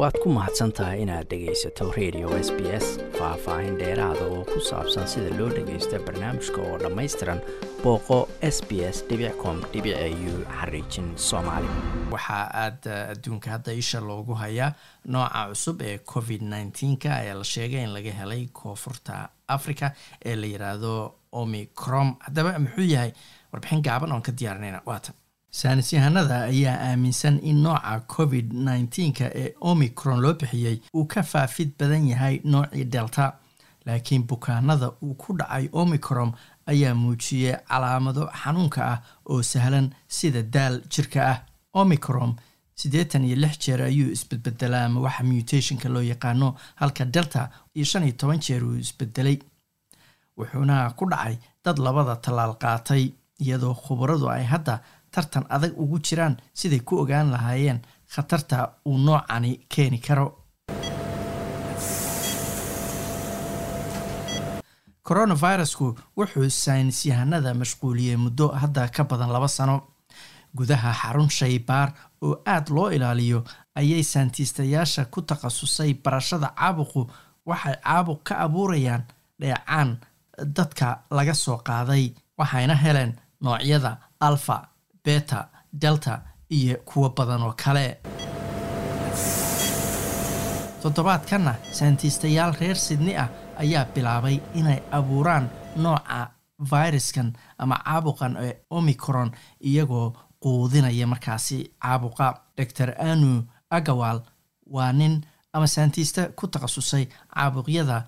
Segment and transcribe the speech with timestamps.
[0.00, 2.86] waad ku mahadsan tahay inaad dhegaysato radio s b s
[3.18, 7.40] faah-faahin dheeraada oo ku saabsan sida loo dhagaysto barnaamijka oo dhammaystiran
[7.82, 8.18] booqo
[8.54, 9.04] s b s
[9.42, 11.68] com u xariijin soomaali.
[12.12, 14.72] Waxaa aada adduunka hadda isha loogu hayaa
[15.04, 19.86] nooca cusub ee covid nneteen-ka ee la sheegay in laga helay koonfurta africa
[20.24, 20.92] ee la yiraahdo
[21.32, 23.12] omicrom haddaba muxuu yahay
[23.52, 25.14] warbixin gaaban oon ka diyaarinayna waatan
[25.50, 31.70] saynis yahanada ayaa aaminsan in nooca covid nneteen-ka ee omicron loo bixiyey uu ka faafid
[31.78, 33.32] badan yahay noocii delta
[33.86, 36.32] laakiin bukaanada uu ku dhacay omicron
[36.66, 38.98] ayaa muujiyey calaamado xanuunka ah
[39.30, 41.38] oo sahlan sida daal jirka ah.
[41.72, 42.34] Omicron
[42.74, 48.02] siddeetan iyo lix jeer ayuu isbedbedelaa ama waxa mutationka loo yaqaano halka delta iyo shan
[48.04, 49.38] iyo toban jeer uu isbedelay
[50.38, 53.04] wuxuuna ku dhacay dad labada tallaal qaatay
[53.44, 54.74] iyadoo khubaradu ay hadda
[55.14, 57.80] tartan adag ugu jiraan siday ku ogaan lahaayeen
[58.14, 60.26] khatarta uu noocani keeni karo.
[65.08, 69.76] Coronavirusku wuxuu saynis yahanada mashquuliyey muddo hadda ka badan laba sano.
[70.56, 71.88] Gudaha xarun shaybaar
[72.22, 77.06] oo aada loo ilaaliyo ayay saantiistayaasha ku takhasusay barashada caabuqu
[77.46, 79.02] waxay caabuq ka abuurayaan
[79.40, 79.98] dheecaan
[80.56, 82.04] dadka laga soo qaaday
[82.38, 84.56] waxayna heleen noocyada alfa
[85.04, 85.48] beta
[85.82, 86.20] delta
[86.50, 88.00] iyo kuwo badan oo kale.
[90.82, 96.30] Toddobaadkanna saantiistayaal reer sidni ah ayaa bilaabay inay abuuraan nooca
[96.70, 102.26] viruskan ama caabuqan ee omicron iyagoo quudinaya markaasi caabuqa.
[102.56, 104.20] Doctor anu agawal
[104.66, 105.20] waa nin
[105.52, 108.02] ama saantiista ku takhasusay caabuqyada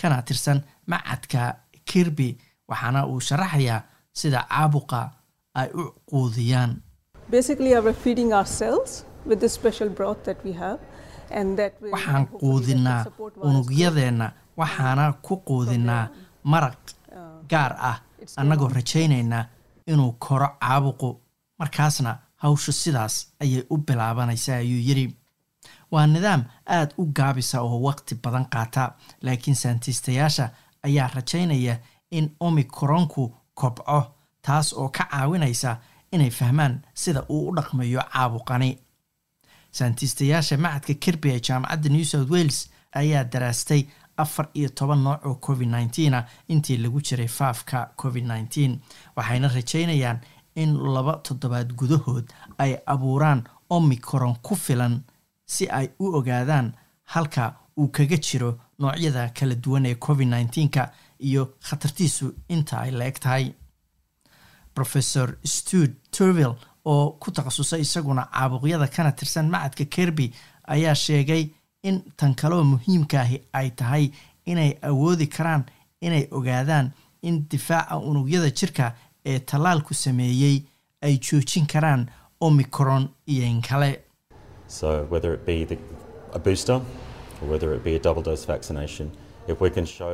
[0.00, 5.10] kana tirsan macadka kirby waxaana uu sharaxayaa sida caabuqa
[5.54, 6.82] ay u quudiyaan.
[11.92, 13.04] Waxaan quudinaa
[13.42, 16.08] unugyadeenna waxaana ku quudinaa
[16.44, 16.78] maraq
[17.50, 17.98] gaar ah.
[18.36, 19.44] annagoo rajaynaynaa
[19.86, 21.20] inuu koro caabuqu.
[21.58, 25.16] Markaasna hawshu sidaas ayay u bilaabanaysaa ayuu yidhi.
[25.92, 28.92] Waa nidaam aada u gaabisa oo waqti badan qaata
[29.22, 30.48] laakiin saantiistayaasha
[30.86, 31.76] ayaa rajaynaya
[32.10, 34.00] in omicronku kobco
[34.42, 35.70] taas oo ka caawinaysa
[36.12, 38.78] inay fahmaan sida uu u dhaqmayo caabuqani.
[39.70, 43.82] Saantiistayaasha macadka kirby ee jaamacadda new south wales ayaa daraastay
[44.16, 48.80] afar iyo toban nooc oo covid nneteen ah intii lagu jiray faafka covid nneteen
[49.16, 50.18] waxayna rajaynayaan
[50.54, 52.26] in laba toddobaad gudahood
[52.58, 55.00] ay abuuraan omicron ku filan
[55.46, 56.72] si ay u ogaadaan
[57.04, 63.04] halka uu kaga jiro noocyada kala duwan ee covid nneteen-ka iyo khatartiisu inta ay la
[63.06, 63.52] eg tahay
[64.74, 70.32] professor stude turville oo ku takhasusay isaguna caabuqyada kana tirsan macadka kerby
[70.74, 71.42] ayaa sheegay
[71.82, 74.04] in tan kaloo muhiimkaahi ay tahay
[74.46, 75.64] inay awoodi karaan
[76.00, 76.90] inay ogaadaan
[77.22, 78.94] in difaaca unugyada jirka
[79.30, 80.56] ee tallaalku sameeyey
[81.02, 82.02] ay joojin karaan
[82.40, 83.90] omicron iyo in kale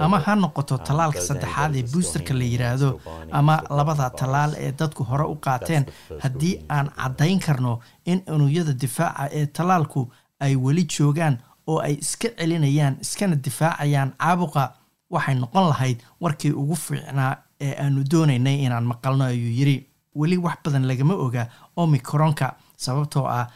[0.01, 3.01] ama ha noqoto tallaalka saddexaad ee boosterka la yiraahdo
[3.33, 5.85] ama labada tallaal ee dadku hore u qaateen
[6.23, 10.09] haddii aan caddayn karno in unugyada difaaca ee tallaalku
[10.41, 14.73] ay weli joogaan oo ay iska celinayaan iskana difaacayaan caabuqa
[15.11, 19.87] waxay noqon lahayd warkii ugu fiicnaa ee aanu doonaynay inaan maqalno ayuu yidhi.
[20.15, 23.47] Weli wax badan lagama oga omicronka sababtoo ah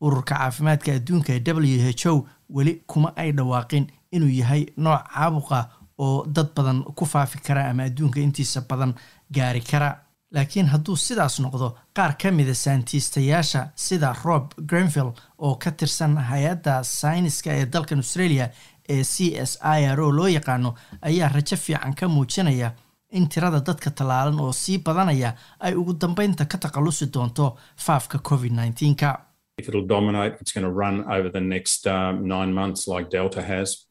[0.00, 3.86] ururka caafimaadka adduunka ee w h o weli kuma ay dhawaaqin
[4.16, 5.58] inuu yahay nooc caabuqa
[5.98, 8.94] oo dad badan ku faafi kara ama adduunka intiisa badan
[9.36, 9.90] gaari kara.
[10.34, 11.66] Laakiin hadduu sidaas noqdo
[11.96, 18.48] qaar ka mida saantiistayaasha sida rob grenvill oo ka tirsan hay'adda sayniska ee dalkan australia
[18.88, 19.14] ee c
[19.50, 22.72] s i r o loo yaqaano ayaa rajo fiican ka muujinaya
[23.10, 28.52] in tirada dadka tallaalan oo sii badanaya ay ugu dambeynta ka takhallusi doonto faafka covid
[28.52, 29.08] nneteen-ka
[29.56, 33.40] If it'll dominate, it's going to run over the next um, nine months like Delta
[33.40, 33.84] has.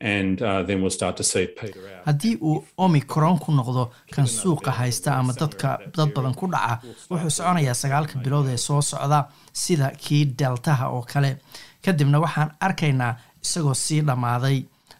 [0.00, 2.04] And uh, then we'll start to see peter out.
[2.06, 3.82] haddii uu omicron ku noqdo
[4.14, 6.80] kan suuqa haysta ama dadka dad badan ku dhaca
[7.10, 9.18] wuxuu soconayaa sagaalka bilood ee soo socda
[9.52, 11.30] sida kii deltaha oo kale
[11.84, 13.12] kadibna waxaan arkaynaa
[13.44, 14.58] isagoo sii dhammaaday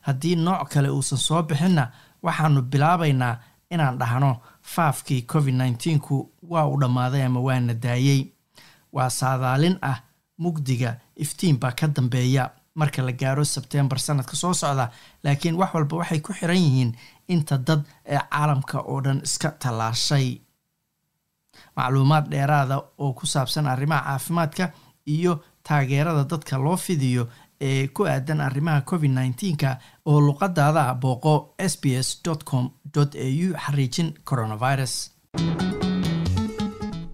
[0.08, 1.84] haddii nooc kale uusan soo bixinna
[2.26, 3.34] waxaanu bilaabaynaa
[3.74, 4.30] inaan dhahno
[4.74, 6.16] faafkii covid nneteen-ku
[6.52, 8.22] waa uu dhammaaday ama waana daayey
[8.92, 9.96] waa saadaalin ah
[10.42, 10.90] mugdiga
[11.24, 12.50] iftiin baa ka dambeeya.
[12.74, 14.86] Marka la gaaro sebtembar sanadka soo socda
[15.24, 16.92] laakiin wax walba waxay ku xiran yihiin
[17.28, 20.28] inta dad ee caalamka oo dhan iska tallaashay.
[21.76, 24.64] Macluumaad dheeraada oo ku saabsan arrimaha caafimaadka
[25.06, 25.32] iyo
[25.66, 27.28] taageerada dadka loo fidiyo
[27.60, 29.70] ee ku aadan arrimaha covid nneteen-ka
[30.06, 32.08] oo luqadaada booqo s b s
[32.44, 32.64] com
[32.94, 34.94] au xariijin coronavirus